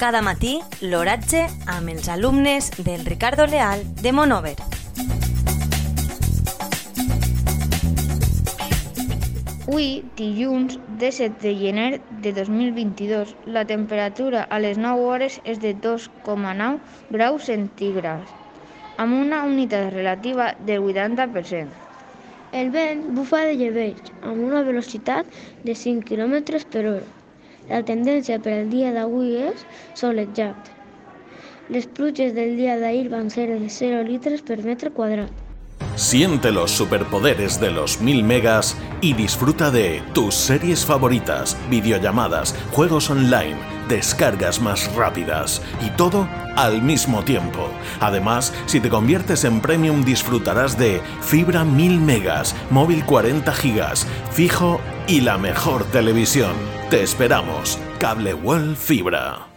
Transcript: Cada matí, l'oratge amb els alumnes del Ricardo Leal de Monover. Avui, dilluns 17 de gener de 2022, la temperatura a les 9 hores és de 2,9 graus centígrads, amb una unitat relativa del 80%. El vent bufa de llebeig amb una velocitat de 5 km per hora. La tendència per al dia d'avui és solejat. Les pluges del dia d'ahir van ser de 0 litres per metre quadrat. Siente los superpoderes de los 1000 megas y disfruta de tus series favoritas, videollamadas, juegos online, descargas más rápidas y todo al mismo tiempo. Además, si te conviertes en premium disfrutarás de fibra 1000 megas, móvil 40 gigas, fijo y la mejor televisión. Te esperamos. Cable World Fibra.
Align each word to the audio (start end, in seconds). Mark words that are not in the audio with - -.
Cada 0.00 0.22
matí, 0.24 0.54
l'oratge 0.80 1.42
amb 1.68 1.90
els 1.92 2.06
alumnes 2.08 2.70
del 2.86 3.02
Ricardo 3.04 3.44
Leal 3.44 3.82
de 4.00 4.12
Monover. 4.16 4.54
Avui, 9.68 10.00
dilluns 10.16 10.78
17 11.04 11.36
de 11.44 11.52
gener 11.60 12.00
de 12.24 12.32
2022, 12.32 13.36
la 13.44 13.66
temperatura 13.68 14.46
a 14.48 14.58
les 14.64 14.80
9 14.80 15.04
hores 15.04 15.38
és 15.44 15.60
de 15.60 15.74
2,9 15.76 16.80
graus 17.12 17.52
centígrads, 17.52 18.32
amb 18.96 19.20
una 19.20 19.44
unitat 19.52 19.92
relativa 19.92 20.54
del 20.64 20.80
80%. 20.80 21.68
El 22.56 22.72
vent 22.72 23.04
bufa 23.20 23.44
de 23.46 23.54
llebeig 23.60 24.12
amb 24.24 24.48
una 24.48 24.64
velocitat 24.64 25.40
de 25.62 25.76
5 25.76 26.08
km 26.08 26.64
per 26.72 26.86
hora. 26.88 27.19
La 27.70 27.84
tendència 27.86 28.40
per 28.42 28.56
al 28.58 28.70
dia 28.70 28.90
d'avui 28.94 29.36
és 29.46 29.62
solejat. 29.98 30.72
Les 31.70 31.86
pluges 31.86 32.34
del 32.34 32.56
dia 32.58 32.74
d'ahir 32.80 33.06
van 33.12 33.30
ser 33.30 33.46
de 33.52 33.60
0 33.70 34.02
litres 34.08 34.42
per 34.42 34.58
metre 34.66 34.90
quadrat. 34.90 35.30
Siente 35.94 36.50
los 36.50 36.70
superpoderes 36.70 37.60
de 37.60 37.70
los 37.70 38.00
1000 38.00 38.24
megas 38.24 38.76
y 39.00 39.12
disfruta 39.12 39.70
de 39.70 40.02
tus 40.14 40.34
series 40.34 40.84
favoritas, 40.84 41.56
videollamadas, 41.68 42.54
juegos 42.72 43.10
online, 43.10 43.56
descargas 43.88 44.60
más 44.60 44.92
rápidas 44.94 45.62
y 45.84 45.90
todo 45.90 46.26
al 46.56 46.82
mismo 46.82 47.22
tiempo. 47.22 47.68
Además, 48.00 48.52
si 48.66 48.80
te 48.80 48.88
conviertes 48.88 49.44
en 49.44 49.60
premium 49.60 50.04
disfrutarás 50.04 50.76
de 50.78 51.00
fibra 51.20 51.64
1000 51.64 52.00
megas, 52.00 52.56
móvil 52.70 53.04
40 53.04 53.52
gigas, 53.52 54.06
fijo 54.32 54.80
y 55.06 55.20
la 55.20 55.38
mejor 55.38 55.84
televisión. 55.84 56.79
Te 56.90 57.04
esperamos. 57.04 57.78
Cable 58.00 58.34
World 58.34 58.76
Fibra. 58.76 59.49